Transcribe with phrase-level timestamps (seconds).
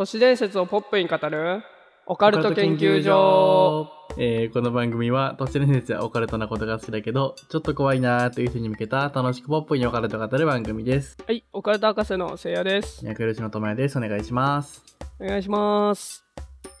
[0.00, 1.62] 都市伝説をポップに語る
[2.06, 3.86] オカルト研究所。
[4.16, 11.18] えーこの番組は都市伝説やオカルトなことが好きだけどちょっと怖いなーという人に向けた楽しくポップにオカルトを語る番組です。
[11.26, 13.04] はいオカルト博士のせいやです。
[13.04, 13.98] 役よしのともやです。
[13.98, 14.82] お願いします。
[15.20, 16.24] お願いします。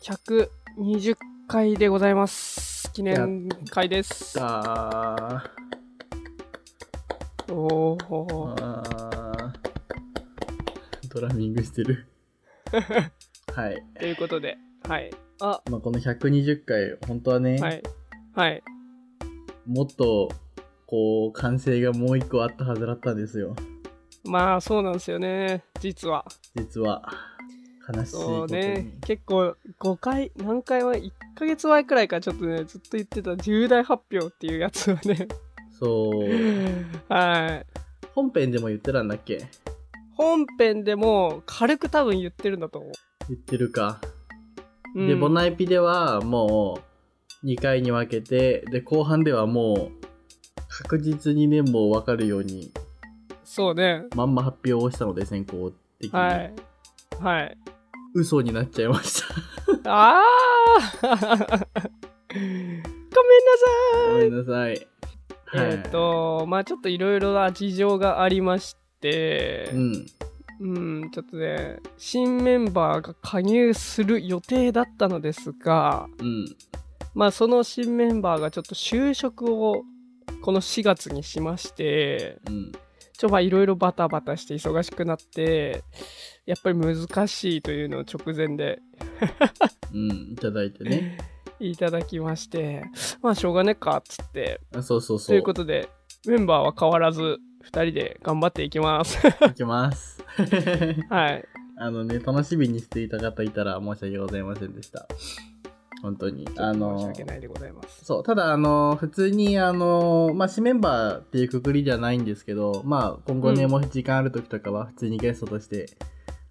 [0.02, 1.16] 120
[1.46, 2.90] 回でございます。
[2.94, 4.32] 記念会です。
[4.38, 5.44] さ
[7.50, 8.14] おー。
[8.14, 8.56] お
[11.12, 12.09] ドラミングしてる
[13.54, 14.56] はい、 ということで
[14.88, 15.10] はい。
[15.40, 15.60] あ。
[15.70, 17.82] まあ、この120回本当はね、はい。
[18.34, 18.62] はい。
[19.66, 20.30] もっと
[20.86, 23.54] こう完成がもう一個あったはずだったんですよ。
[24.24, 25.64] まあそうなんですよね。
[25.80, 26.24] 実は。
[26.56, 27.02] 実は。
[27.92, 28.98] 悲しいそうことに、ね。
[29.06, 35.28] 結構5回何回は1ヶ月前くらいからちょっとねずっと言ってた重大発表っていうやつをね。
[35.78, 36.28] そう。
[37.12, 37.66] はい。
[38.14, 39.46] 本編でも言ってたんだっけ？
[40.20, 42.92] 本編でも軽く多分言ってるんだと思う、
[43.30, 44.02] 言ってるか、
[44.94, 45.08] うん。
[45.08, 46.78] でボナエピではも
[47.42, 50.06] う2回に分けてで後半ではもう
[50.68, 52.70] 確実にねもう分かるように
[53.44, 54.04] そうね。
[54.14, 56.54] まんま発表をしたので先行的に、はい。
[57.18, 57.58] はい。
[58.14, 59.22] 嘘になっちゃいまし
[59.82, 59.88] た。
[59.90, 61.16] ああ ご
[62.36, 62.84] めんな
[64.04, 64.18] ごさい。
[64.18, 64.86] めんなさい。
[65.46, 65.70] はい。
[65.72, 68.79] えっ、とまあちょっといろいろな事情がありまして
[69.72, 70.06] うん
[70.60, 76.44] うん、ちょっとね新メンバーが加入する予定だったのですがうん
[77.14, 79.82] まあその新メンバーがちょっと就職を
[80.42, 82.72] この4月にしましてうん
[83.16, 85.82] ちょまあいろいろバタバタして忙しくなって
[86.46, 88.80] やっぱり難しいというのを直前で
[89.92, 91.18] うんいただいてね。
[91.60, 92.84] いただきまして
[93.20, 94.62] まあしょうがねっかっつって。
[94.74, 95.28] あそうそうそう。
[95.28, 95.90] ということで
[96.26, 99.18] メンバーは変わらず2人で頑張っていきます。
[99.26, 100.22] いきます。
[101.08, 101.48] はい。
[101.76, 105.06] あのね楽しみにしていた方いたら申し訳ございませんでした。
[106.02, 106.46] 本当に。
[106.56, 108.04] あ申しの訳ないでございます。
[108.04, 113.70] そう、ただ、あの、普通に、あの、まあ、新メンバーっていうくくりじゃないんですけど、まあ、今後ね、うん。
[113.70, 115.90] もし時間ある時とかは、普通にゲストとして、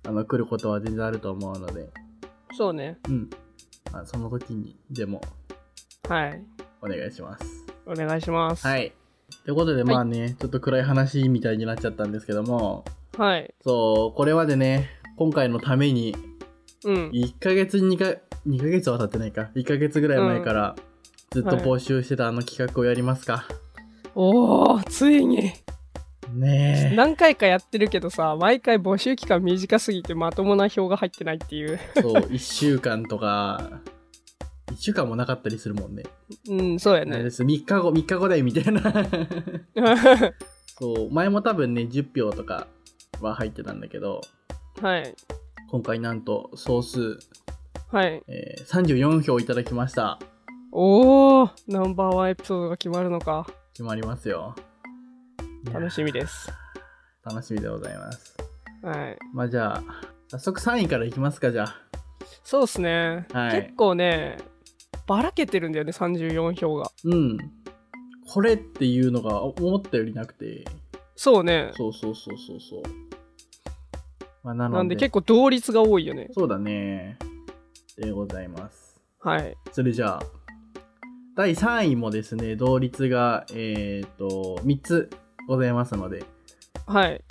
[0.07, 1.89] あの、来ることは全然あると思うので、
[2.55, 2.97] そうね。
[3.07, 3.29] うん。
[3.91, 5.21] まあ、その時に、でも、
[6.07, 6.43] はい。
[6.81, 7.65] お願いします。
[7.85, 8.67] お願いします。
[8.67, 8.93] はい。
[9.45, 12.85] ということで、まあね、ちょっと暗い話みたいになっちゃったんですけども、
[13.17, 13.53] はい。
[13.63, 16.15] そう、これまでね、今回のために、
[16.85, 17.09] うん。
[17.09, 20.75] 1ヶ月2か、2ヶ月は経ってないか、1ヶ月ぐらい前から、
[21.31, 23.45] ずっと募集してたあの企画をやりますか。
[24.15, 25.51] おおついに。
[26.33, 26.95] ねえ。
[26.95, 31.79] 何回かやってるけどさ毎回募集期間短すぎてまともな票が入ってないっていう。
[31.95, 33.81] そう、1週間とか、
[34.71, 36.03] 1週間もなかったりするもんね。
[36.49, 38.81] うんそうやねねです3日後、3日後だよみたいな。
[40.79, 42.67] そう、前も多分ね、10票とか
[43.21, 44.21] は入ってたんだけど、
[44.81, 45.15] はい
[45.71, 47.19] 今回なんと総数、
[47.91, 50.19] はいえー34票いただきました。
[50.71, 54.55] おおナンバーワンエピソードが決まるのか決まりますよ。
[55.73, 56.49] 楽しみです
[57.23, 58.37] 楽しみでございます。
[58.83, 59.83] はいまあじゃあ、
[60.29, 61.75] 早速3位からいきますか、じゃあ。
[62.43, 64.37] そうっすね、はい結構ね
[65.09, 67.37] ばらけてるんだよね34票がうん。
[68.31, 70.63] これっていうのが思ったよりなくて、
[71.15, 72.83] そうねそうそうそうそうそう。
[74.43, 77.17] まあ、なので、なんで結構同率が多いよねそうだね。
[77.97, 79.01] でございます。
[79.19, 80.23] はいそれじゃあ、
[81.35, 85.09] 第3位もですね、同率が、えっ、と、3つ
[85.47, 86.23] ございますので、
[86.85, 87.23] はい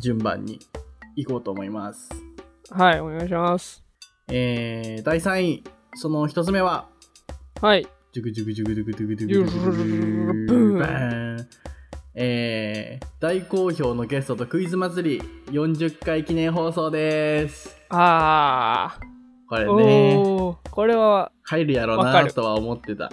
[0.00, 0.58] 順番に
[1.14, 2.08] 行こうと思います。
[2.68, 3.84] はいお願いします
[4.26, 5.64] えー、第3位、
[5.94, 6.88] その1つ目は、
[7.60, 11.48] はいジュクジュクジュクジュクジュクジュクジュクジュクジュクバーン
[12.14, 17.76] えー、大好評のゲストとクイズ祭り40回記念放送です。
[17.88, 18.98] あ
[19.48, 23.12] これーね、これは入るやろうなとは思ってた。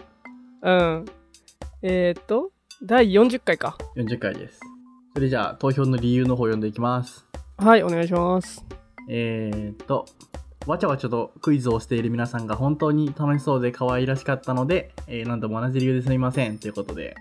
[0.63, 1.05] うん
[1.83, 2.51] えー、っと
[2.83, 4.59] 第40回か40回です。
[5.13, 7.25] それじゃあ、投票の理由の方読んでいきます。
[7.57, 8.65] はいお願いします
[9.09, 10.05] えー、っと、
[10.67, 16.59] わちゃわちゃとクイズをしている皆さんが本当に楽しそうで可愛らしかったので、えー、何度も同じ理由ですみません。
[16.59, 17.15] ということで、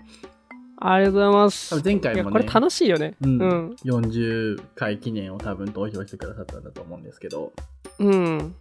[0.79, 7.53] ありがとうございます前回もねこれ楽しいよねうんうん40回記念を多分投票してくださったんだと思うんですけど、
[7.99, 8.55] うん。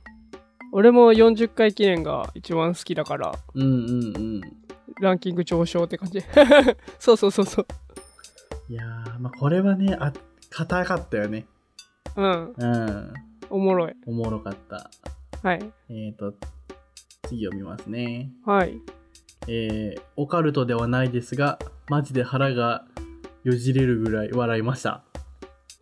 [0.72, 4.40] 俺も40回記念が一番好きだから、うんうんうん。
[5.00, 6.22] ランキング上昇って感じ。
[6.98, 7.66] そうそうそうそう。
[8.68, 10.12] いやー、まあ、これはね、あ、
[10.50, 11.46] 硬かったよね。
[12.16, 12.52] うん。
[12.56, 13.12] うん。
[13.50, 13.94] おもろい。
[14.06, 14.90] おもろかった。
[15.42, 15.72] はい。
[15.88, 16.34] えーと、
[17.28, 18.30] 次読みますね。
[18.44, 18.80] はい。
[19.48, 21.58] えー、オカルトではないですが、
[21.88, 22.84] マジで腹が
[23.44, 25.04] よじれるぐらい笑いました。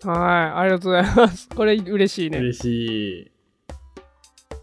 [0.03, 0.59] はい。
[0.61, 1.49] ありがとうございます。
[1.55, 2.39] これ嬉しいね。
[2.39, 2.65] 嬉し
[3.23, 3.31] い。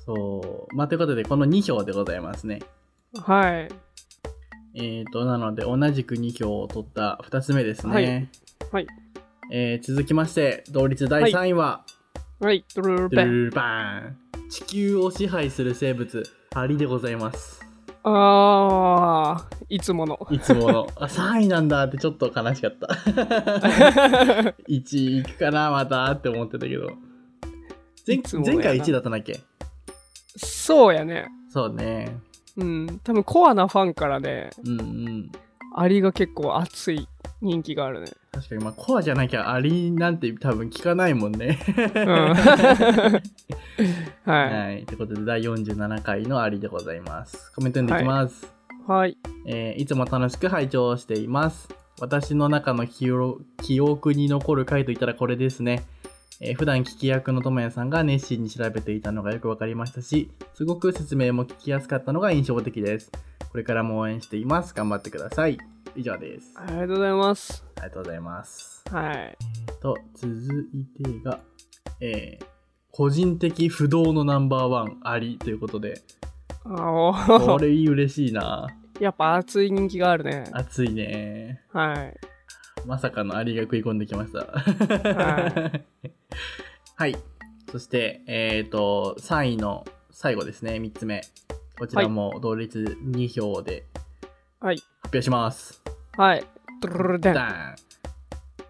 [0.06, 0.76] そう。
[0.76, 2.60] まあ、ということで、この2票でございますね。
[3.20, 3.68] はい。
[4.76, 7.94] えーと、なので、同じく2票を取った2つ目ですね。
[7.94, 8.30] はい
[8.72, 8.88] はい。
[9.52, 12.01] えー続きまして、同率第3位は、はい。
[12.42, 13.18] ドルルルペン。
[13.18, 16.24] ドゥルルルバーン地球を支配する生物、
[16.56, 17.62] アリでございます。
[18.04, 20.28] あー、いつもの。
[20.32, 20.88] いつもの。
[20.96, 22.88] あ、3位なんだってちょっと悲しかった。
[24.68, 26.94] 1位いくかな、またって思ってたけど。
[28.08, 29.40] 前前回1位だったんだっけ
[30.36, 31.28] そうやね。
[31.54, 32.18] そうね。
[32.58, 33.00] うん。
[33.04, 35.32] 多分コアなファンからね、うんうん。
[35.74, 37.08] アリが結構熱い
[37.42, 38.08] 人気があるね。
[38.32, 41.60] 確かに、まあ、コアじゃなきゃアリなんて多分聞かないもんね。
[41.68, 42.06] うん。
[44.26, 44.86] ははい。
[44.86, 47.52] ということで、第47回のアリでございます。
[47.56, 48.46] コメント読んでいきます。
[48.88, 48.92] い。
[48.92, 49.18] はい。
[49.46, 51.70] えーいつも楽しく拝聴しています。
[52.00, 55.84] 私の中の記憶記憶に残る回といったらこれですね。
[56.44, 63.12] えー普段聞き役のともやさんが熱心に調べていたのがよくわかりましたし、すごく説明も聞きやすかったのが印象的です。
[63.52, 64.74] これからも応援しています。
[64.74, 65.58] 頑張ってください。
[65.96, 66.54] 以上です。
[66.56, 67.64] ありがとうございます。
[67.76, 68.84] ありがとうございます。
[68.90, 69.38] はい。
[69.82, 71.40] と、続いてが、
[72.00, 72.46] えー
[72.94, 76.02] 個人的不動のナンバーワンありということで、
[76.66, 78.68] あおこれ嬉しいな。
[79.00, 80.44] やっぱ熱い人気があるね。
[80.52, 81.62] 熱いね。
[81.72, 82.20] はい。
[82.86, 84.40] まさかのアリが食い込んできました。
[84.40, 85.72] は
[86.96, 87.16] はい。
[87.72, 91.22] そして、えっ、と、3位の最後ですね、3つ目。
[91.78, 93.86] こちらも同率2票で
[94.60, 94.76] はい。
[94.76, 95.82] 発表します。
[96.18, 96.46] はい。
[96.82, 97.34] ドルルルデン。
[97.34, 97.76] ダーン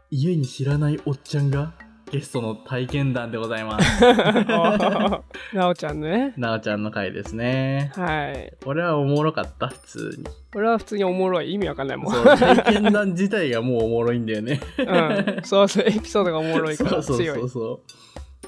[0.09, 1.73] 家に知らないおっちゃんが
[2.11, 4.01] ゲストの体験談でございます。
[5.55, 6.33] なおちゃんね。
[6.37, 7.91] なおちゃんの回ですね。
[7.95, 8.53] はい。
[8.63, 10.25] これはおもろかった、普通に。
[10.53, 11.53] これは普通におもろい？
[11.53, 12.13] 意味わかんないもん。
[12.13, 14.59] 体験談自体がもうおもろいんだよね。
[14.77, 15.41] うん。
[15.43, 17.39] そうそう、エピソードがおもろいから そう強い。
[17.39, 17.79] そうそうそう。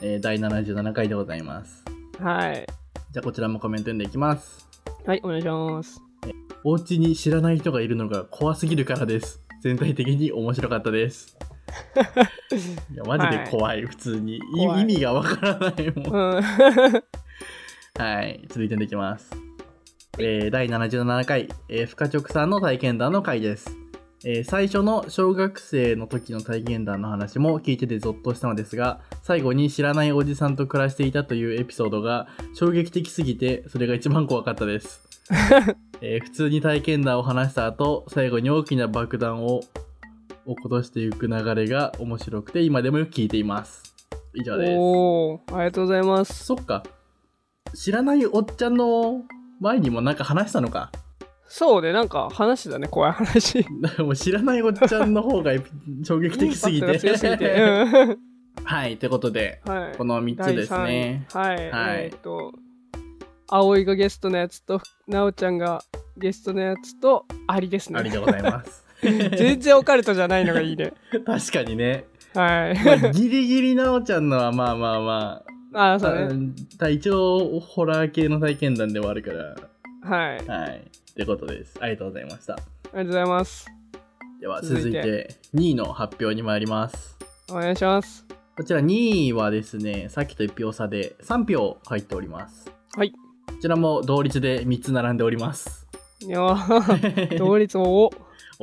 [0.01, 1.85] えー第77回でございます。
[2.19, 2.65] はい。
[3.11, 4.67] じゃあこちらもコメント読んでいきます。
[5.05, 6.01] はい、お願いします。
[6.65, 9.41] お家に知らない人がいるのが怖すぎるからです。
[9.61, 11.37] 全体的に面白かったです。
[12.91, 14.39] いや、マジで怖い、普通に。
[14.55, 16.37] 意味がわからないもん。
[16.37, 16.43] うん。
[17.99, 19.29] はい、続いてできます。
[20.19, 23.75] えー第77回、えー、深直さんの体験談の回です。
[24.25, 35.01] えー最初の小学生の時の体験談の話も聞いててゾッとしたのですが、最後に知らないおじさんと暮らしていたというエピソードが衝撃的すぎて、それが一番怖かったです。
[36.01, 39.61] えー普通に体験談を話した後、最後に大きな爆弾を
[40.45, 43.95] 落っことしていく流れが面白くて、今でもよく聞いています。
[44.33, 44.75] 以上です。
[44.77, 46.45] おー、ありがとうございます。
[46.45, 46.83] そっか。
[47.73, 49.21] 知らないおっちゃんの
[49.59, 50.91] 前にもなんか話したのか？
[51.47, 53.65] そうね、なんか話だね、怖い話。
[53.99, 55.51] もう知らないおっちゃんの方が
[56.03, 56.87] 衝撃的すぎて。
[58.65, 59.97] はい、ということで、はい。
[59.97, 61.25] この3つですね。
[61.31, 61.69] はい。
[61.69, 62.53] はいえーっと、
[63.47, 65.83] 葵がゲストのやつと、なおちゃんが
[66.17, 67.99] ゲストのやつと、アリですね。
[67.99, 68.82] ありでございます。
[69.37, 70.93] 全然オカルトじゃないのがいいね。
[71.25, 72.05] 確かにね。
[72.33, 72.83] はい。
[72.83, 76.53] まあギリギリなおちゃんのはまあまあまああ、あ、そうね。
[76.79, 79.55] あ一応ホラー系の体験談ではあるから。
[80.03, 80.37] はい。
[80.37, 80.77] ありはい。
[80.79, 81.77] ってことです。
[81.79, 82.53] ありがとうございました。
[82.53, 82.59] が
[82.99, 83.67] とうございます。
[84.39, 87.17] では続いてて2位の発表に参ります。
[87.49, 88.25] お願いします。
[88.55, 92.71] こちら2位はですね、さっきと1票差で3票入っております。
[92.95, 93.11] はい。
[93.11, 93.17] こ
[93.59, 95.87] ちらも同率で3つ並んでおります。
[96.21, 98.11] いやー同率も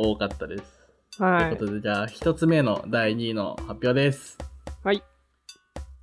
[0.02, 0.80] 多かったです。
[1.21, 1.25] お。
[1.25, 1.66] はいという。
[1.66, 4.38] ことで、じゃあ1つ目の第2位の発表です。
[4.83, 5.02] はい。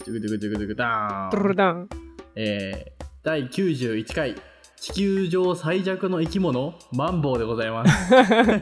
[0.06, 1.44] ドゥクドゥクドゥクドゥクダーン。
[1.48, 1.90] ルダン。
[2.36, 4.36] えー、第91回、
[4.80, 8.14] 地球上最弱の生き物、マンボウでございます。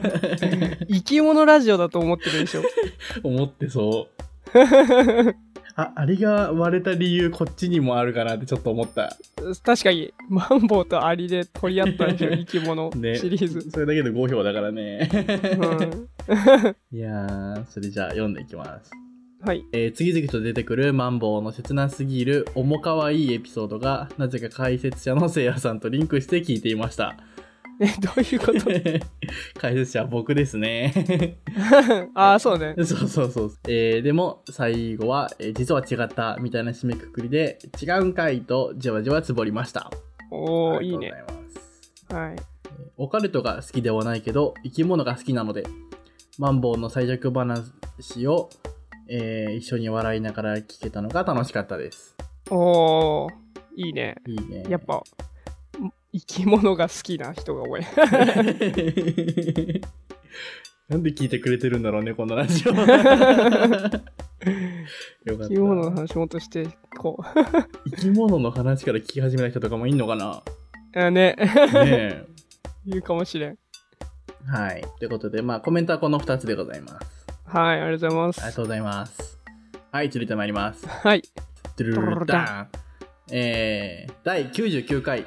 [0.88, 2.62] 生き物ラジオだと思ってるでしょ。
[3.22, 4.16] 思ってそう。
[5.78, 9.14] あ、あれが割れた理由、こっちにもあるかなってちょっと思った。
[9.62, 13.16] 確かに、マンボウとアリで取り合ったん生き物 ね。
[13.16, 13.70] シリーズ。
[13.70, 15.10] それだけで5票だからね。
[15.12, 18.90] うん、 いやー、それじゃあ読んでいきます。
[19.42, 19.64] はい。
[19.72, 27.16] えー次々と出てくるマンボウの切なすぎる重かわいいエピソードがなぜか解説者のせいやさんとリンクして聞いていました。
[27.80, 28.70] え、どういうこと？
[29.60, 31.36] 解説者は僕ですね。
[32.14, 32.74] ああ、そうね。
[32.84, 33.52] そうそうそう。
[33.68, 39.90] えーでも最後は、えー実は違ったみたいな締めくくりで違うんかいとじわじわつぼりました。
[40.30, 41.12] おー、ありいいね。
[42.10, 42.36] はい。
[42.96, 45.64] オカルトが好きではないけど生き物が好きなので
[46.38, 47.62] マンボウの最弱話
[48.26, 48.48] を、
[49.08, 52.16] えー一緒に笑いながら聞けたのが楽しかったです。
[52.50, 53.30] おー、
[53.76, 54.16] いいね。
[54.26, 54.64] いいね。
[54.68, 55.00] やっぱ、ん
[56.18, 57.82] 生き物が好きな人が多い。
[60.88, 62.72] なんで聞いてくれてるんだろうね、このラジオ。
[62.72, 64.00] よかった。
[65.26, 67.22] 生き物の話もっとしてこ
[67.90, 70.42] 生き物の話から聞き始めた人とかもいんのかな？
[70.94, 71.36] うあねね
[71.84, 72.24] え。
[72.86, 73.58] 言うかもしれん
[74.46, 74.82] はい。
[74.98, 77.26] ということで、まあ、コメントはこの2つでございます。
[77.44, 79.38] はいありがとうございますありがとうございます。
[79.92, 80.86] はい、続いてまいります。
[80.86, 81.22] はい
[81.76, 82.86] ドゥルルルダン
[83.30, 85.26] えー、第99回、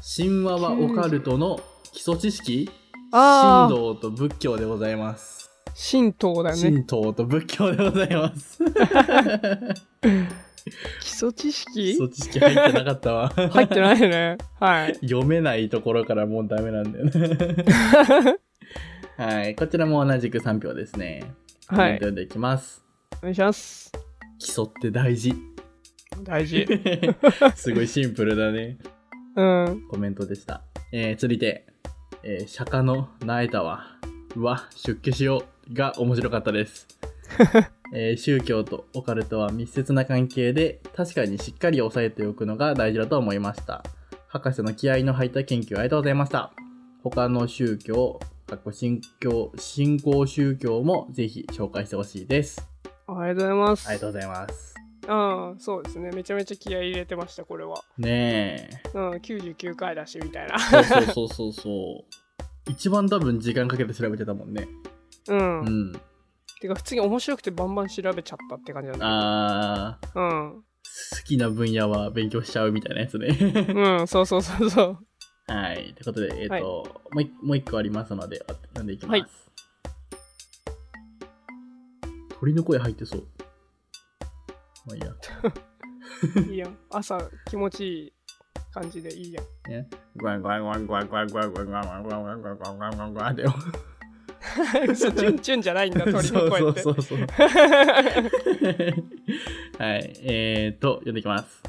[0.00, 1.60] 神話はオカルトの
[1.92, 2.70] 基礎知識？
[3.10, 5.50] 神道と仏教でございます。
[5.90, 8.62] 神道だよね神道と仏教でございます。
[11.00, 13.28] 基礎知基識礎知識入ってなかったわ。
[13.30, 18.36] 入ってないよねはい読めないところからもうダメなんだよね。
[19.16, 21.34] はい、こちらも同じく3票ですね。
[21.68, 22.84] コはい読んでいきます。
[23.18, 23.90] お願いします
[24.38, 25.34] 基礎って大事。
[26.22, 26.66] 大事
[27.56, 28.78] すごいシンプルだね。
[29.36, 30.62] うんコメントでした。
[30.92, 31.66] えー、続いて、
[32.22, 33.86] えー釈迦のなえたわ。
[34.36, 36.86] うわ、出家しようが面白かったです。
[37.94, 43.82] えー宗教とオカルトは密接な関係で、確かにしっかり押さえておくのが大事だと思いました。
[44.28, 46.52] 博士の気合の入った研究ありがとうございました。
[47.02, 52.68] 他の宗教、かっこ信教、信仰宗教もぜひ紹介してほしいです。
[53.06, 54.77] ありがとうございますありがとうございます。
[55.08, 58.90] ああそうですねめちゃめちゃ気合い入れてましたこれはねえ。
[58.94, 62.70] うん99回だしみたいなそうそうそうそう。
[62.70, 64.68] 一番多分時間かけて調べてたもんね。
[65.28, 65.92] うん、うん。
[66.60, 70.62] てか普通に面白くてバンバン調べちゃったって感じなんだあー、うん好
[71.26, 73.28] きな分野は勉強しちゃうみたいなやつね。
[73.28, 74.98] うんそうそうそうそう
[75.46, 75.94] はい。
[75.94, 76.82] ということで、えっ、と、はいも
[77.16, 79.20] う一もう一個ありますので、読んでいきます。
[79.20, 79.26] はい
[82.40, 83.26] 鳥の声入ってそう。
[84.88, 85.12] まあいいや。
[86.48, 87.18] いいやん朝
[87.48, 88.12] 気持ちいい
[88.72, 89.88] 感じでいいやんね。
[90.16, 94.96] グワングワングワングワングワングワングワングワングワングワングワングワングワングワングワン。
[94.96, 97.26] そうチュンチュンじゃないんだ鳥の声ってそうそうそうそう。
[99.78, 100.12] はい。
[100.22, 101.62] えーと、読んでいきます。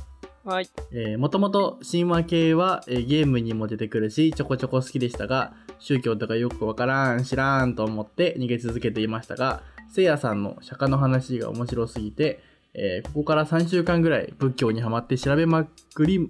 [0.46, 9.62] はいえー、もともと神話系は、えーゲームにも出てくるしちょこちょこ好きでしたが宗教とかよくわからん知らんと思って逃げ続けていましたが
[9.92, 12.42] せいやさんの釈迦の話が面白すぎて、
[12.74, 16.30] えーここから3週間ぐらい仏教にはまって 調べまくり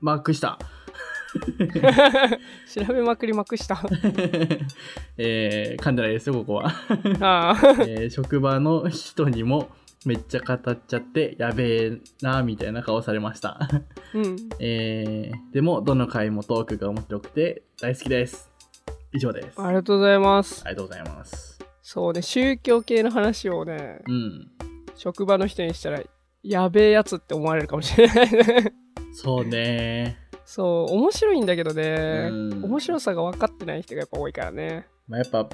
[0.00, 0.58] まくした、
[2.74, 3.82] 調べまくりまくした。
[5.16, 6.72] えー噛んでないですよここは、
[7.86, 9.70] えー職場の人にも
[10.06, 13.58] めっちゃ語っちゃってやべえなみたいな顔されました。
[14.14, 14.36] うん。
[14.60, 18.50] えーでもどの回もトークが面白くて大好きです。
[19.12, 19.60] 以上です。
[19.60, 20.62] ありがとうございます。
[20.64, 21.58] ありがとうございます。
[21.82, 24.50] そうね宗教系の話をねうん
[24.98, 26.02] 職場の人にしたら
[26.42, 28.72] やべえやつって思われるかもしれないね。
[29.14, 30.18] そうね。
[30.44, 32.64] そう面白いんだけどね、うん。
[32.64, 34.88] 面白さが分かってない人がやっぱ多いからね。
[35.06, 35.48] まあやっぱ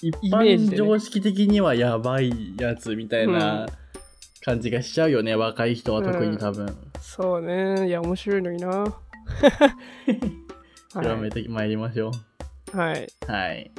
[0.00, 3.66] 一イメージ般常識的にはやばいやつみたいな
[4.44, 6.68] 感じがしちゃうよね、若い人は特に多分、
[7.00, 7.88] そうね。
[7.88, 8.84] いや面白いのにな。
[10.94, 12.12] 広めてまいりましょ
[12.72, 12.76] う。
[12.76, 13.08] はい。
[13.26, 13.72] はい。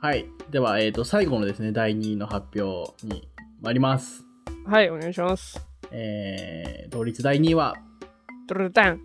[0.00, 0.26] はい。
[0.50, 3.28] では、えー、と最後のですね第2位の発表に
[3.62, 4.24] 参ります。
[4.66, 5.64] はいお願いします。
[5.92, 7.76] えー、同率第2位は
[8.48, 9.00] ドルルタン。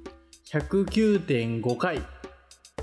[0.52, 2.02] 109.5回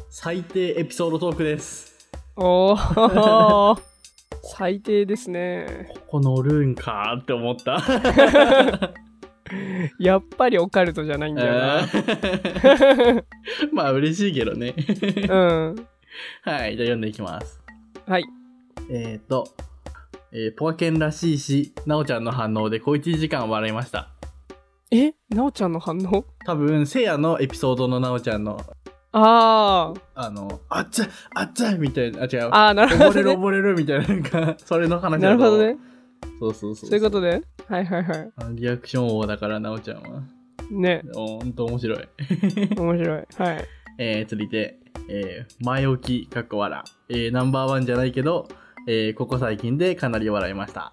[0.08, 2.12] 最低エピソードトークです。
[2.36, 3.76] おお
[4.56, 5.88] 最低ですね。
[5.88, 7.82] ここ乗るんかって思った。
[9.98, 11.88] やっぱりオカルトじゃないんだよな。
[13.74, 14.76] まあ嬉しいけどね。
[15.28, 15.74] うん。
[16.42, 17.60] はいじゃあ読んでいきます。
[18.06, 18.24] はい。
[18.90, 19.48] えっ、ー、と、
[20.36, 24.10] えーポカケンらしいしなおちゃんの反応で小1時間笑いました。
[24.90, 25.14] え？
[25.30, 26.24] なおちゃんの反応？
[26.44, 28.60] 多分せいやのエピソードのなおちゃんの。
[29.12, 30.00] あー。
[30.16, 32.48] あのあっちゃあっちゃみたいなあ違う。
[32.50, 35.76] あーなるほ溺れるどね溺れるみたいななんかそれの話なるほどね。
[36.40, 36.98] そうそうそうそう。
[36.98, 40.22] いうことではいはいはあのリアクション王だからなおちゃんは。
[40.68, 41.02] いね。
[41.14, 41.98] ほんと面白い。
[42.76, 43.26] 面白い。
[43.36, 43.64] はい。
[43.98, 46.82] えー、続いて、えー前置き、かっこ笑。
[47.08, 48.48] えーナンバーワンじゃないけど、
[48.86, 50.92] えーここ最近でかなり笑いました。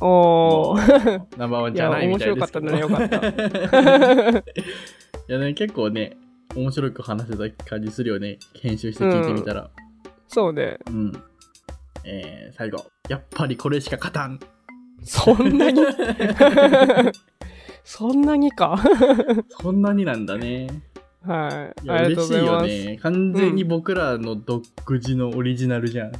[0.00, 2.66] おーナンバーワンじゃないみたいですけど。
[2.66, 3.28] 面白かった
[4.38, 4.42] い
[5.28, 6.16] やね、結構ね、
[6.56, 8.38] 面白く話せた感じするよね。
[8.60, 9.70] 編集して聞いてみたら。
[10.28, 11.12] そうねうん。
[12.04, 12.84] えー最後。
[13.08, 14.38] やっぱりこれしか勝たん。
[15.04, 15.80] そんなに？
[17.84, 18.76] そんなにか？
[19.62, 20.68] そんなになんだね。
[21.22, 22.98] はいいや、嬉しいよね。
[23.02, 24.62] 完全に僕らの独
[24.94, 26.08] 自のオリジナルじゃん。
[26.08, 26.12] うん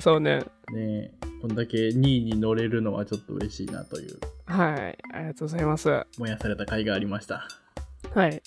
[0.00, 7.48] そうねねこんだけ2位に乗れるのはちょっと嬉しいなという、はいありがとうございますは燃やされた甲斐がありました。
[8.26, 8.42] い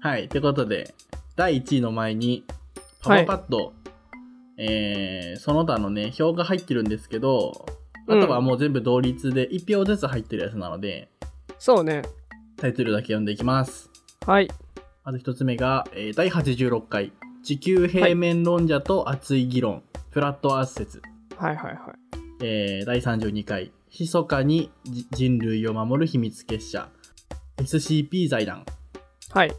[0.00, 0.28] はい。
[0.30, 0.94] ということで、
[1.36, 2.44] 第1位の前に、
[3.02, 3.74] パワーパッド、
[4.56, 7.66] えーその他のね、表が入ってるんですけど、
[8.08, 11.10] あとはもう全部同率で1票ずつ入ってるやつなので、
[11.58, 12.02] そうね。
[12.56, 13.90] タイトルだけ読んでいきます。
[14.26, 14.48] はい。
[15.04, 17.12] まず1つ目が、えー第86回、
[17.42, 21.02] 地球平面論者と熱い議論、フラットアース説。
[21.36, 21.76] はいはいはい。
[22.42, 26.88] えー第32回、密かにじ人類を守る秘密結社、
[27.58, 28.64] SCP 財団。
[29.30, 29.52] はい。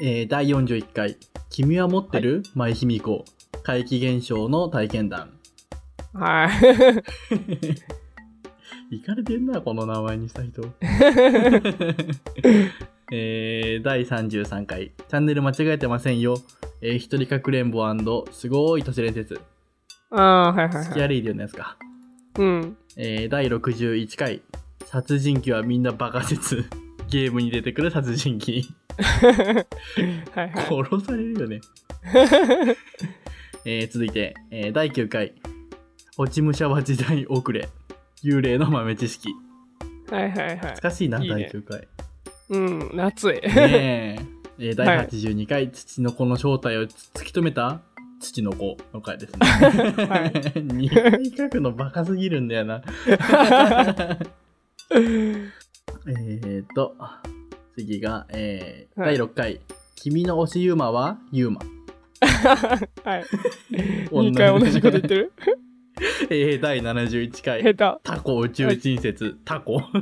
[0.00, 1.16] えー第41回、
[1.50, 3.24] 君は持ってる、マイヒミコ、
[3.62, 5.32] 怪奇現象の体験談。
[6.14, 6.50] はい。
[8.96, 10.62] いかれてんな、この名前にした人。
[13.12, 16.36] えー第33回、チャンネル間違えてませんよ。
[16.80, 17.84] えー一人かくれんぼ
[18.32, 19.40] すごい都市伝説。
[20.10, 20.84] ああ、はいはいはい。
[20.84, 21.76] スキャリーディオのやつか。
[22.38, 22.76] うん。
[22.96, 24.42] えー第61回、
[24.84, 26.64] 殺人鬼はみんなバカ説。
[27.08, 28.64] ゲームに出てくる殺人鬼。
[30.34, 30.64] はいはい。
[30.66, 31.60] 殺されるよね。
[33.64, 35.34] えー続いて、えー第9回、
[36.18, 37.68] 落ち武者は時代遅れ。
[38.24, 39.30] 幽霊の豆知識。
[40.10, 40.56] はいはいはい。
[40.58, 41.88] 懐かしいな、いいね第9回。
[42.48, 43.34] うん、夏へ。
[43.34, 44.18] ねえ。
[44.58, 47.80] えー第 はい82回、土の子の正体を突き止めた
[48.20, 49.38] 土の子の回ですね。
[49.46, 52.82] はい 2回書くのバカすぎるんだよな。
[56.08, 56.94] えっと、
[57.74, 59.60] 次が、えーはい第6回、
[59.96, 61.60] 君の推しユーマはユーマ。
[63.04, 63.24] はい。
[64.10, 65.32] 2回同じこと言ってる？
[66.30, 69.80] えー第71回、下タコ宇宙人説、タコ。
[69.80, 69.92] 手。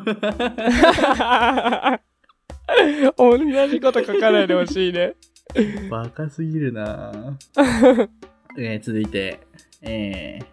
[3.16, 5.14] 同じこと書かないでほしいね。
[5.90, 7.12] バカすぎるな
[8.58, 9.40] えー続いて、
[9.82, 10.44] えー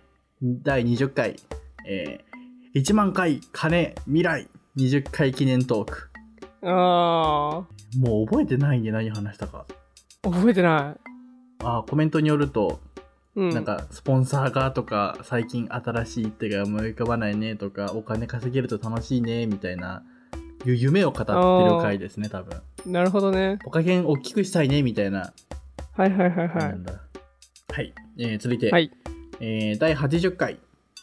[0.43, 1.35] 第20回、
[1.85, 2.31] えー
[2.73, 6.09] 1万回金未来20回記念トーク。
[6.63, 7.65] あ
[7.97, 9.65] もう覚えてないんで何話したか。
[10.23, 10.95] あ、覚えてな
[11.59, 12.79] あーコメントによると、
[13.35, 13.39] い。
[13.41, 13.49] うん。
[13.49, 20.03] なんかスポンサーがとか最近新しい手が思い浮かばないねとかお金稼げると楽しいねみたいな
[20.65, 23.59] 夢を語ってる回ですね多分なるほどね。
[23.63, 25.33] ポカゲン大きくしたいねみたいな。
[25.93, 26.93] はいはいはいはなんだ。
[27.69, 28.91] はい、えー続いて、はい。
[29.39, 30.57] えー第80回。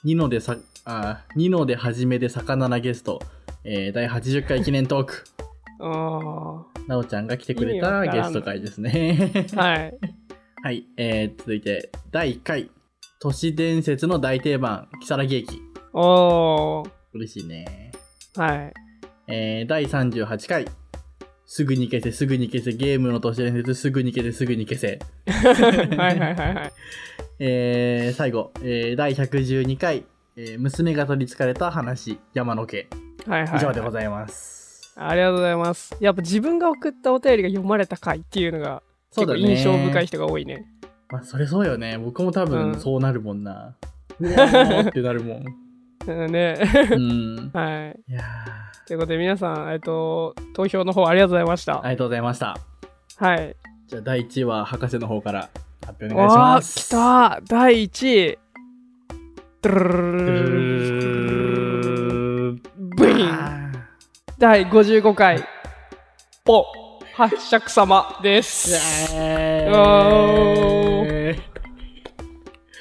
[0.05, 3.21] ニノでさあニノで初めで魚なゲスト、
[3.65, 5.25] えー第80回記念トーク。
[5.81, 5.83] い。
[5.83, 9.33] あなおちゃんが来てくれたゲスト回ですね。
[9.57, 9.63] あ。
[9.63, 9.95] はい。
[10.63, 11.91] はい、えー続いて。
[12.11, 12.71] 第1回。
[13.21, 14.89] 都市伝説の大定番。
[15.09, 15.63] 如月駅。
[15.93, 16.91] おー。
[17.15, 17.93] 嬉しいね。
[18.37, 18.75] はい。
[19.29, 20.67] えー第38回
[21.51, 24.99] すぐに消せすぐに消せゲームの都市伝説すぐに消せすぐに消せ。
[25.97, 26.73] はいはいはいはい。
[27.41, 30.05] えー最後、えー第112回、
[30.37, 32.19] えー娘が取りつかれた話。
[32.35, 32.87] 山の家
[33.27, 33.57] はいはい。
[33.57, 35.97] 以上でございます、ありがとうございます。
[36.01, 38.83] やっぱ自分が送ったお便りが読まれた回っていうのが
[39.15, 40.67] 結構印象深い人が多いね。
[41.11, 41.97] まあそれそうよね。
[41.97, 42.51] 僕も多うん。
[42.73, 43.75] 分そうなるもんな、
[44.21, 45.45] うわーってなるもん
[46.07, 46.57] ね。
[46.93, 47.51] うん。
[47.53, 48.01] はい。
[48.09, 48.23] いや
[48.87, 51.73] ということで皆さん、えっと、投票の方ありがとうございました。
[51.75, 52.57] ーありがとうございました。
[53.17, 53.57] はい。
[53.87, 55.51] じゃあ第1位は博士の方から
[55.85, 56.87] 発表お願いします。
[56.87, 57.41] 来た。
[57.47, 58.39] 第1位。
[59.61, 60.13] ドゥル
[62.53, 63.73] ルブイン。
[64.39, 65.45] 第55回、
[66.45, 66.65] ポ、
[67.15, 68.73] 八尺様です。
[69.15, 71.35] えおー。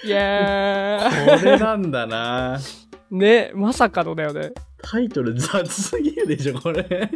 [0.06, 2.60] イエこーれなんだな。
[2.60, 4.52] イね、まさかのだよね。
[4.82, 6.84] タイトル雑すぎるでしょこれ。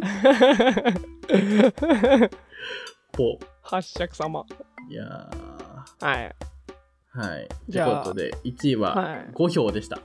[3.12, 4.44] ポ八尺様。
[4.88, 5.04] いや
[6.00, 6.34] はい。
[7.14, 7.48] ーはい。
[7.68, 7.88] じゃあ。
[7.88, 9.28] ということで1位ははい。
[9.34, 10.00] 5票でした、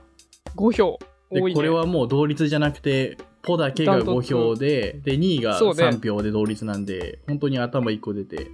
[0.56, 0.98] 5票。
[1.30, 1.54] でね。
[1.54, 4.32] これはもう同率じゃなくてポだけがダントツ。
[4.34, 5.84] 5票でで2位がそうね。
[5.84, 8.50] 3票で同率なんで、本当に頭1個出て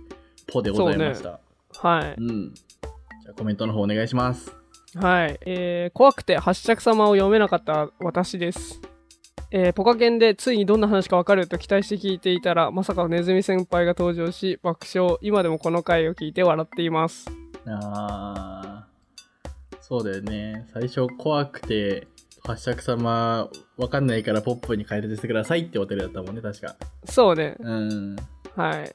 [0.46, 1.40] ポでございました。
[1.80, 2.14] はい。
[2.16, 2.54] うん。
[2.54, 4.63] じゃあコメントの方お願いします
[4.96, 5.38] はい。
[5.46, 8.80] えー怖くて八尺様を読めなかった私です。
[9.50, 15.16] えーポカケンでついにどんな話かわかると期待して聞いていたら、まさかのネズミ先輩が登場し、爆笑。
[15.20, 17.26] 今でもこの回を聞いて笑っています。
[17.66, 18.94] あー
[19.80, 22.08] そうだよね最初怖くて
[22.42, 27.56] 八尺様わかんないからポップに変えててくださいってお便りだったもんね確かそうね。
[27.60, 28.16] うん
[28.56, 28.80] はい。
[28.80, 28.92] いや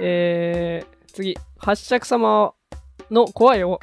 [0.00, 1.36] えー、次。
[1.58, 2.52] 八尺様
[3.10, 3.78] の怖いお、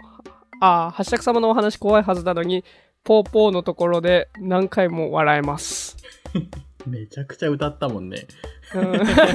[0.60, 2.63] あー、八尺様のお話怖いはずなのに、
[3.04, 5.98] ポーポーのところで何回も笑えます。
[6.34, 6.45] ー
[6.89, 8.26] めちゃくちゃ歌ったもんね
[8.74, 8.93] うん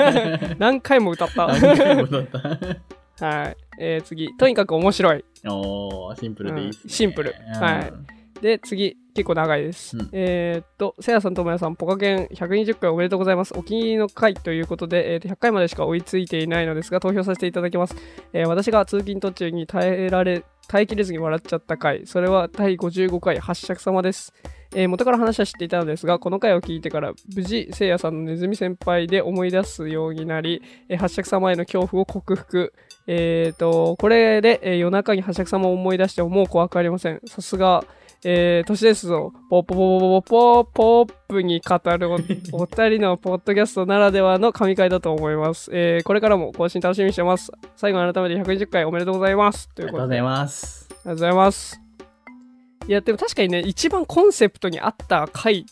[0.58, 1.46] 何回も歌った。
[1.60, 3.56] 何回も歌ったはい。
[3.78, 4.34] えー、次。
[4.38, 5.24] とにかく面白い。
[5.46, 7.92] おーシンプルでいいね、うんシンプルうんはい
[8.40, 8.96] で、次。
[9.14, 9.96] 結構長いです。
[9.96, 13.54] うんえーっと、せやさんともやさん、ポカケン120回おめでとうございます。
[13.56, 17.94] お気に入りの回ということで、えーと100回までしか追いついていないのですが、投票させていただきます。
[18.32, 24.32] えー私が通勤途中に耐えられ耐えきれずに笑っちゃった回、それは第55回、八尺様です。
[24.74, 32.72] えー元から話は知っていたのですが、この回を聞いてから、無事、せいやさんのネズミ先輩で思い出すようになり、えー八尺様への恐怖を克服。
[33.06, 37.20] えっ、と、これで、え夜中に八尺様を思い出してももう怖くありません。
[37.26, 37.84] さすが、
[38.26, 39.34] えー、年ですぞ。
[39.50, 42.14] ポッポポポポポポップに語るお
[42.62, 45.70] お二人のポッドキャストならではの神回だと思います。
[45.74, 47.52] えー、これからも更新楽しみにしてます。
[47.76, 49.68] 最後に改めて120回おめでとうございます。
[49.74, 50.16] ということで。
[50.16, 50.88] ありがとうございます。
[50.88, 51.80] ありがとうございます。
[52.88, 55.66] いや、でも確かにね、一番コンセプトに合った回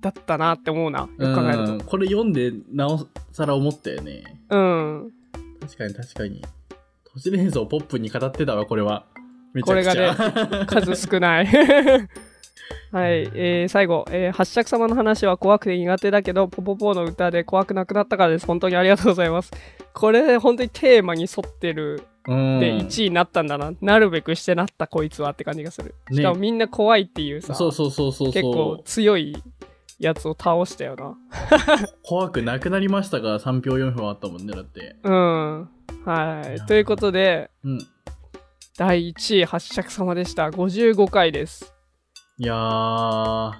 [0.00, 1.00] だったなって思うな。
[1.00, 4.22] よく考えるうんこれ読んでなおさら思ったよね。
[4.48, 4.56] と。
[4.56, 5.10] うん。
[5.60, 6.40] 確かに確かに。
[7.12, 9.06] 都市伝説をポップに語ってたわ、これは。
[9.62, 9.94] これが。
[9.94, 10.14] ね、
[10.66, 11.46] 数少ない。
[12.92, 18.46] はい、えー最後、えー八尺様の話は怖くて苦手だけど、ポポポの歌で怖くなくなったからです。
[18.46, 19.52] 本当にありがとうございます。
[19.92, 23.72] これ、本当にテーマに沿ってるうんで1位になったんだな。
[23.80, 25.94] なるべくしてなったこいつはって感じがする。
[26.10, 28.82] ねしかもみんな怖いっていうさ、そうそうそうそう結構。
[28.84, 29.36] 強い
[29.98, 31.16] やつを倒したよな。
[32.02, 34.96] 怖くなくなりましたが、3票4票あったもんね、だって。
[35.02, 35.68] うん。
[36.04, 36.66] はい。
[36.66, 37.78] ということで、うん。
[38.78, 40.50] 第1位、八尺様でした。
[40.50, 41.74] 55回です。
[42.36, 43.52] いやー、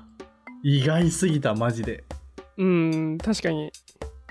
[0.62, 2.04] 意外すぎた、マジで。
[2.58, 3.72] うん、確かに。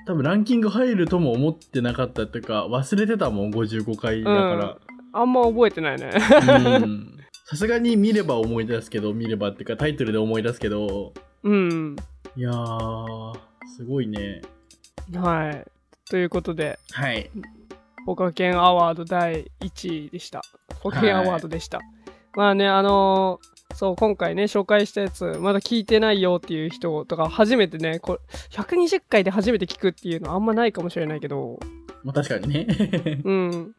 [0.05, 4.77] 多分ランキング入るとも思ってなかったっていうか、忘れてたもん、55回だから。
[5.13, 6.11] あんま覚えてないね。
[6.13, 7.17] うん。
[7.49, 11.95] さすがに見れば思い出すけど、見ればっていうか、タイトルで思い出すけど、うん。
[12.35, 13.33] いやー、
[13.75, 14.43] すごいね。
[15.15, 15.65] はい。
[16.07, 17.31] ということで、はい。
[18.05, 20.41] ポカケンアワード第1位でした。
[20.81, 21.79] ポカケンアワードでした。
[22.35, 28.19] まあね、あのーそう、今回ね、紹介したやつ、まだ聞いてないよっていう人とか、初めてね、これ、
[28.51, 31.59] 120回で初めて聞くっていうのあんまないかもしれないけど、
[32.03, 32.67] まあ確かにね。
[33.25, 33.75] うん。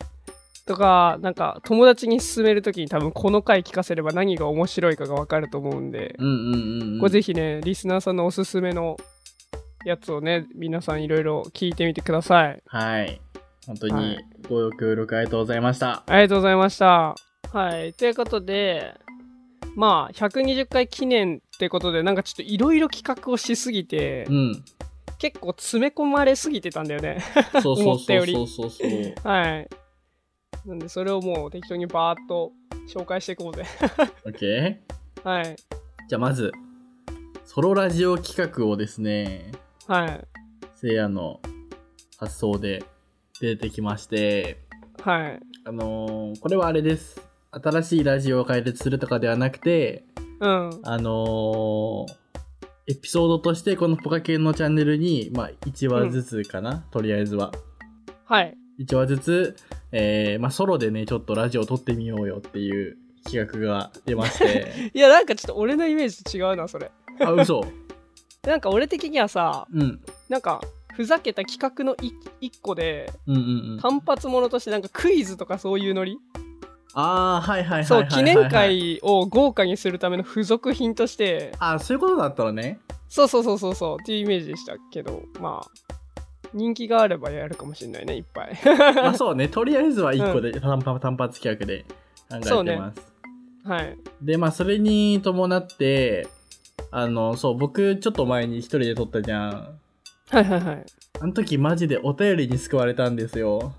[0.66, 6.98] とか、なんか、友達に勧めるときに多分この回聞かせれば何が面白いかがわかると思うんで、うんうんうんうん。
[6.98, 8.96] これぜひね、リスナーさんのおすすめの
[9.86, 12.62] やつをね、皆さんいろいろ聞いてみてください。
[12.66, 13.20] はい。
[13.66, 16.04] 本当にはいご協力ありがとうございました。
[16.06, 17.14] ありがとうございました。
[17.52, 17.92] はい。
[17.94, 18.94] ということで、
[19.74, 24.64] まあ、120回記念ってことで、なんかちょっといろいろ企画をしすぎて、うん。
[25.18, 27.22] 結構詰め込まれすぎてたんだよね。
[27.62, 29.28] そうそう思ったよりそうそうそうそう。
[29.28, 29.68] はい。
[30.66, 32.52] なんで、それをもう適当にバーっと
[32.88, 33.64] 紹介していこうぜ。
[34.24, 34.76] OK?
[35.24, 35.56] はい。
[36.08, 36.52] じゃあまず、
[37.44, 39.52] ソロラジオ企画をですね、
[39.86, 40.28] はい。
[40.74, 41.40] せいやの
[42.18, 42.84] 発想で
[43.40, 44.58] 出てきまして、
[45.02, 45.40] はい。
[45.64, 47.20] あのーこれはあれです。
[47.50, 50.04] 新しいラジオを開設するとかではなくて、
[50.40, 50.80] うん。
[50.82, 52.26] あのー
[52.88, 57.50] エピソードとしてこのポカケンのチャンネルに、まあ、1話ずつかな、とりあえずは。
[58.26, 58.56] はい。
[58.78, 59.56] 1話ずつ、
[59.90, 64.90] えーまあ、ソロでね、ちょっとラジオを撮ってみようよっていう企画が出まして。
[64.94, 66.92] いや、なんかちょっと俺のイメージと違うな、それ。
[67.20, 67.66] あ、嘘。
[68.46, 70.00] なんか俺的にはさ、うん。
[70.28, 70.60] なんか、
[70.96, 73.80] ふざけた企画のい一個で、うんうんうん。
[73.80, 76.18] 単発ものとしてなんかクイズとかそういうノリ？
[76.94, 78.48] ああ、はいはいはいそう、記念。
[78.48, 82.80] 会を豪華にするための付属品として、あそういうことだったのね。
[83.10, 85.94] そうそうそうそうそうっていうイメージでしたけど、まあ、
[86.54, 88.58] 人気があればやるかもしれないね、いっぱい。
[88.96, 91.84] まあそうね、とりあえずは1個で、単発単発企画で
[92.30, 93.12] 考えてます。
[93.64, 93.98] はい。
[94.22, 96.26] で、まあそれに伴って、
[96.90, 99.78] あの、そう、僕ちょっと前に一人で撮ったじゃん。
[100.30, 100.86] はいはいはい。
[101.20, 103.74] あの時マジでお便りに救われたんですよ。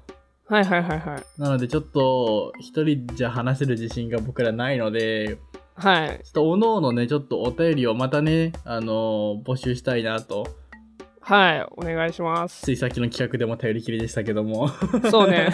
[0.47, 1.41] はいはいはいはい。
[1.41, 5.37] なのでちょっと一人じゃ話せる自信が僕らないので、
[5.75, 6.21] はい。
[6.23, 10.47] ちょっとおのおのね、ちょっとお便りをまたね、あの募集したいなと。
[11.19, 12.61] はい、お願いします。
[12.61, 14.69] ついさっきの企画でも頼りきりでしたけども。
[15.11, 15.49] そうね。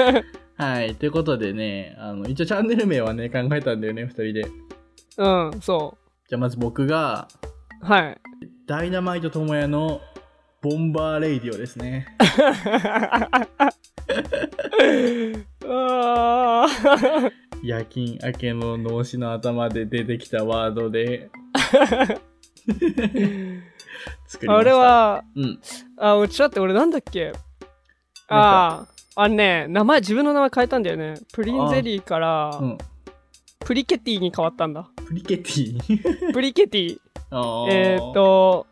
[0.58, 0.94] はい。
[0.94, 4.46] ということでね、あの、一応チャンネル名はね、考えたんだよね、二人で。
[5.16, 5.96] うん、そ
[6.28, 7.28] じゃあまず僕が、
[7.82, 7.86] う。
[7.86, 8.20] はい。
[8.66, 10.00] ダイナマイト智也の
[10.68, 12.08] ボンバーレイディオですね。
[15.64, 17.30] あー
[17.62, 21.30] 夜勤明けの脳死の頭で出てきたワードで。
[24.48, 25.60] あれ、は、うん。
[25.98, 27.32] あ、ちょって、俺なんだっけ？
[28.26, 31.14] ああ、あのね、名前、自分の名前変えたんだよね。
[31.32, 32.78] プリンゼリーから、うん。
[33.60, 34.88] プリケティに変わったんだ。
[35.06, 36.32] プリケティ？
[36.34, 36.98] プリケティ。
[37.30, 38.66] あーえーっと、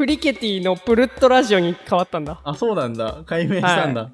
[0.00, 2.40] プリケティのプルットラジオに変わったんだ。
[2.42, 3.22] あ、そうなんだ。
[3.26, 4.10] 解明したんだ。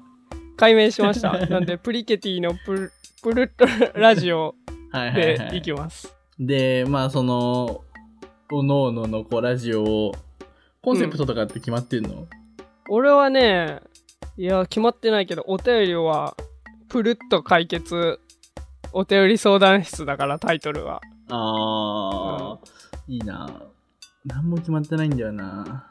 [0.57, 1.31] 解明しました。
[1.47, 2.91] なんで、プリケティのプル
[3.23, 4.53] プルットラジオ
[4.91, 5.51] はい、はい、はい。
[5.51, 6.13] でいきます。
[6.37, 7.85] で、まあ、その、
[8.51, 10.11] おのおののこうラジオを、
[10.81, 12.27] コンセプトとかって決まってんの、
[12.89, 13.79] 俺はね、
[14.35, 16.35] いや、決まってないけど、お便りは、
[16.89, 18.19] プルッと解決
[18.91, 20.99] お便り相談室だからタイトルは。
[21.29, 23.47] あー、いいな。
[24.27, 25.89] 何も決まってないんだよな。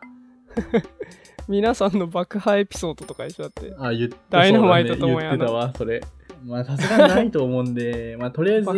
[1.48, 3.74] 皆さんの爆破エピソードとかでしょだって。
[3.78, 6.02] あ、言ってダイナマイトそうだね智也の言ってたわ、それ。
[6.44, 8.68] まあ、さすがにないと思うんで、 まあ、とりあえず、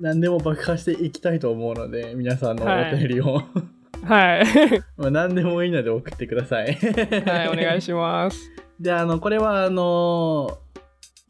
[0.00, 3.42] 何でも爆破していきたいと思うので、皆さんのお便りを、
[4.02, 4.44] はい。
[4.96, 6.74] まあ何でもいいので送ってください。
[6.74, 8.50] はい、お願いします。
[8.80, 10.58] で、あの、これは、あの、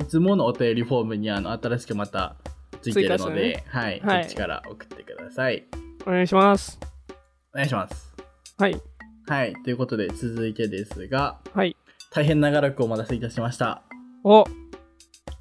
[0.00, 2.36] いつものお便りフォームに、あの、新しくまた
[2.80, 5.64] ついてるので、はい、はいそっちから送ってください。
[6.06, 6.93] お願いします。
[7.54, 8.12] お願いします。
[8.58, 8.82] はい。
[9.28, 11.76] はい、ということで、続いてですが、はい。
[12.10, 13.82] 大変長らくお待たせいたしました。
[14.24, 14.44] お、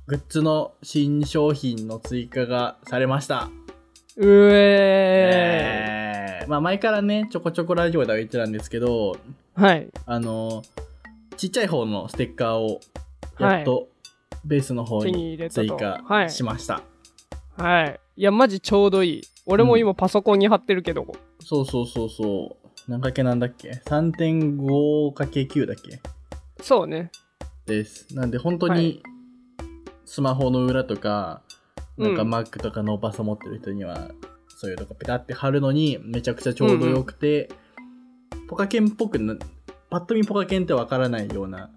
[0.05, 3.49] グッズの新商品の追加がされました。
[4.17, 5.87] うえ
[6.41, 9.61] えーまあ前からね、ちょこちょこラジオでは言ってたんですけど、ー。
[9.61, 9.89] はい。
[10.05, 10.61] あの、
[11.37, 12.79] ちっちゃい方のステッカーを、
[13.39, 13.87] やっと
[14.45, 15.39] ベースの方手に。
[15.49, 16.29] 追加はい。
[16.29, 16.83] しました。
[17.57, 17.99] はい。
[18.17, 19.21] いや、マジちょうどいい。
[19.47, 21.07] 俺も今パソコンに貼ってるけど。
[21.43, 22.91] そうそうそうそう。
[22.91, 26.01] 何かけなんだっけ ?3.5×9 だっけ？
[26.61, 27.11] そうね。
[27.65, 28.13] です。
[28.15, 29.03] なんで本当はに
[30.05, 31.41] スマホの裏とか、
[31.97, 34.11] なんかうん Mac とかノーパソ持ってる人には、
[34.47, 37.49] そういうとこペタって貼るのにめちゃくちゃちょうどよくて、
[38.47, 39.35] ポカケンっぽくな、
[39.89, 41.69] パッと見ポカケンってわからないような、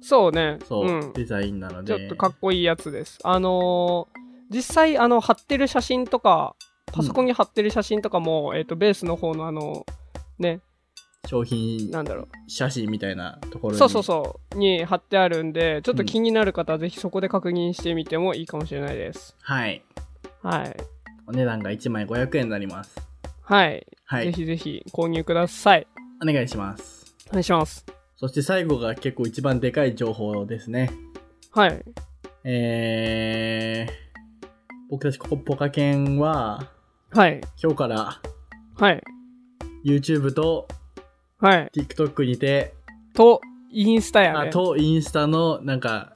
[0.00, 0.58] そうね。
[0.66, 1.12] そう、ん。
[1.12, 1.96] デザインなので。
[1.96, 3.18] ちょっとかっこいいやつです。
[3.22, 4.20] あのー
[4.52, 6.56] 実際、あの、貼ってる写真とか、
[6.92, 9.86] パソコンに貼ってる写真とかも、えっ、と、ベースの方のあの、
[10.38, 10.60] ね、
[11.26, 13.76] 商品なんだろ写真みたいなところ。
[13.76, 14.58] そうそうそう。
[14.58, 19.36] に貼ってあるんで、ちょっと気になる方はぜひそこで確認してみてもいいかもしれないです。
[19.42, 19.84] はい。
[20.42, 20.76] はい。
[21.26, 22.96] お値段が1枚500円になります。
[23.42, 23.70] はい。
[23.70, 24.32] ぜはい。
[24.32, 25.86] ひぜひ購入ください。
[26.22, 27.14] お願いします。
[27.28, 27.86] お願いします。
[28.16, 30.90] そして最後が結構一番でかい情報ですね。
[31.52, 31.84] はい。
[32.42, 34.46] えー、
[34.90, 36.70] 僕たちここポカケンは、
[37.12, 37.40] はい。
[37.60, 38.20] 今日から
[38.76, 39.02] はい。
[39.84, 40.68] YouTube と
[41.38, 41.70] はい。
[41.74, 42.74] TikTok にて、
[43.14, 43.40] と、
[43.72, 44.50] インスタやあね。
[44.50, 46.12] とインスタのなんか、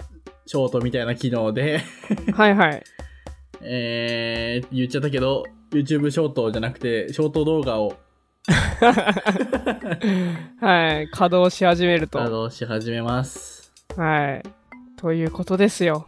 [0.46, 1.80] ショートみたいな機能で、
[2.35, 2.85] はいはい。
[3.62, 7.96] えー、言っちゃったけど、YouTube ショートじゃなくて、ショート動画を
[10.61, 11.09] はい。
[11.09, 12.18] 稼働し始めると。
[12.18, 13.72] 稼働し始めます。
[13.96, 14.42] はい。
[14.96, 16.07] ということですよ。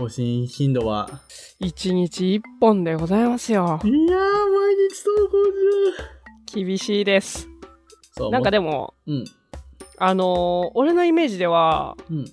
[0.00, 1.10] 更新頻度は、
[1.58, 3.78] 一日一本でございますよ。
[3.84, 3.88] い。
[3.88, 7.46] やー、毎日投稿厳しいです。
[8.30, 9.24] なんかで、でも、うん、
[9.98, 12.24] あのー俺のイメージでは、うん、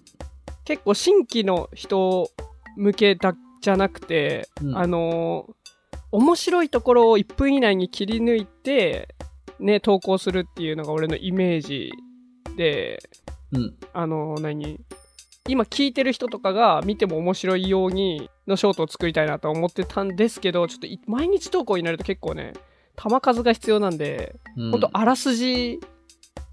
[0.64, 2.30] 結構新規の人
[2.78, 4.78] 向けだじゃなくて、うん。
[4.78, 5.54] あのー
[6.14, 9.14] 面白いところを1分以内に切り抜いて、
[9.60, 11.92] ね、投稿するっていうのが俺のイメージ
[12.56, 13.00] で、
[13.52, 14.80] うん、あのー何？
[15.48, 22.54] 今聞いてる人とかが見ても面白いようにのショートを作りたいなと思ってたんですけど、ちょっとい毎日投稿になると結構ね、
[22.98, 24.72] 球数が必要なんで、うん。
[24.72, 25.80] ほんとあらすじ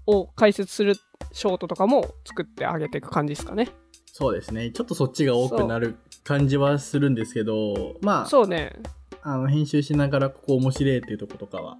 [0.07, 0.95] を解説する
[1.31, 3.69] ショートとかも作ってあげていく感じですかね。
[4.05, 4.71] そうですね。
[4.71, 8.73] ちょっとそっちが多くなる感じはするんですけど、まあ、そうね。
[9.21, 11.77] あの編集しながらここ面白いっていうとことかは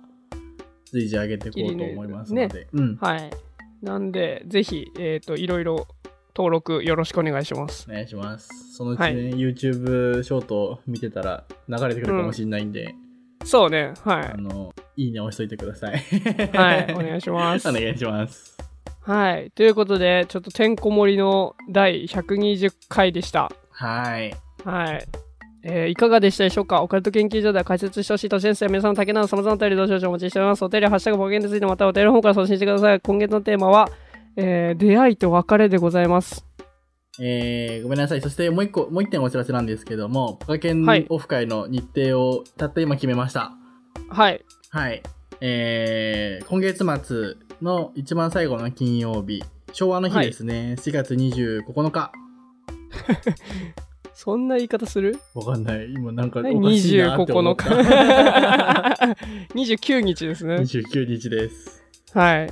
[0.92, 3.32] 随時上げていこうと思いますので、うん、はい。
[3.82, 5.88] なんで、ぜひ、えっ、と、いろいろ
[6.36, 7.88] 登録よろしくお願いします。
[7.90, 8.50] お願いします。
[8.76, 12.94] そのうちね、はい YouTube ショート見てたら流れてくるかもしれないんで、
[13.46, 13.94] そうね。
[14.04, 15.94] はあの、いいね押しといてください。
[15.94, 16.58] い。
[16.58, 16.94] はい。
[16.94, 17.72] お願いしますお。
[17.72, 18.58] 願いします。
[19.02, 19.52] はい。
[19.52, 23.50] ということで、ちょっとてんこ盛りの第120回でした。
[23.70, 24.36] はい。
[24.66, 25.06] はい。
[25.64, 26.82] えーいかがでしたでしょうか？
[26.82, 30.66] オカルト研究所では解説してほしい都市伝説や皆さんの竹など様々なお便りどうしようお待ちしております。
[30.66, 33.00] お便りはハッシュタグ暴言についてまたお便りの方から送信してください。
[33.00, 33.90] 今月のテーマは、
[34.38, 36.46] えー出会いと別れでございます。
[37.20, 38.22] えー、ごめんなさい。
[38.22, 43.54] そしてもう一個、もう一点お知らせなんですけども、ポカケンはいオフ会の日程をたった今決めました。
[44.10, 44.44] はい。
[44.70, 45.02] はい。
[45.42, 52.12] えー、今月末の一番最後の金曜日、昭和の日ですね、4月29日。
[54.14, 55.18] そんな言い方する？
[55.34, 55.92] わかんない。
[55.94, 57.76] 今なんかおかしいなって思29った。
[58.96, 59.16] 日。
[59.56, 60.56] 29日ですね。
[60.56, 61.84] 29日です。
[62.14, 62.50] はい。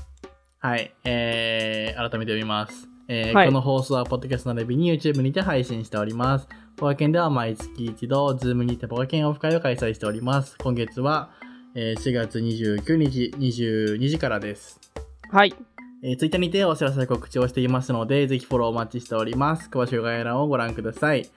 [0.64, 0.96] はい。
[1.04, 2.88] えー、改めて読みます。
[3.10, 6.48] えーはいこの放送は、ポッドキャストのレビューに YouTube にて配信しております。
[6.78, 10.58] ポカケンでは毎月一度、Zoom にてポカケンオフ会を開催しております。
[10.60, 11.32] 今月は、
[11.76, 14.80] えー4月29日22時からです。
[15.30, 15.54] はい。
[16.02, 19.70] えー、Twitter にてお知らせ告知をしていますので、ぜひフォローお待ちしております。
[19.70, 21.30] 詳しい概要欄をご覧ください。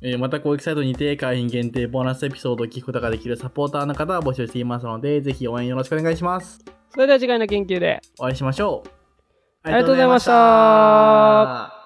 [0.00, 6.79] えーまた、公式サイトにて会員限定ボーナスエピソードを聞くことができるサポーターの方を募集していますので、ぜひ応援よろしくお願いします。
[6.90, 8.00] それでは次回の研究で。
[8.18, 8.90] お会いしましょう。
[9.62, 11.79] ありがとうございました